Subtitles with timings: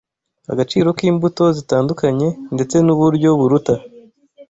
[0.51, 3.75] agaciro k’imbuto zitandukanye ndetse n’uburyo buruta